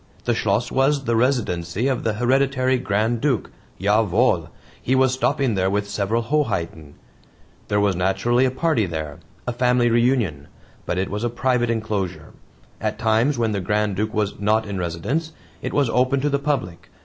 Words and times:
The 0.25 0.33
Schloss 0.33 0.71
was 0.71 1.03
the 1.03 1.15
residency 1.15 1.87
of 1.87 2.03
the 2.03 2.13
hereditary 2.13 2.79
Grand 2.79 3.21
Duke. 3.21 3.51
JA 3.79 4.01
WOHL! 4.01 4.49
He 4.81 4.95
was 4.95 5.13
stopping 5.13 5.53
there 5.53 5.69
with 5.69 5.87
several 5.87 6.23
Hoheiten. 6.23 6.95
There 7.67 7.79
was 7.79 7.95
naturally 7.95 8.43
a 8.45 8.49
party 8.49 8.87
there 8.87 9.19
a 9.45 9.53
family 9.53 9.91
reunion. 9.91 10.47
But 10.87 10.97
it 10.97 11.11
was 11.11 11.23
a 11.23 11.29
private 11.29 11.69
enclosure. 11.69 12.33
At 12.81 12.97
times, 12.97 13.37
when 13.37 13.51
the 13.51 13.61
Grand 13.61 13.95
Duke 13.95 14.11
was 14.11 14.39
"not 14.39 14.65
in 14.65 14.79
residence," 14.79 15.33
it 15.61 15.71
was 15.71 15.87
open 15.91 16.19
to 16.21 16.29
the 16.31 16.39
public. 16.39 16.89